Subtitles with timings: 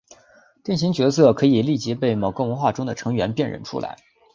[0.63, 3.97] 定型角色可以立即被某个文化中的成员辨认出来。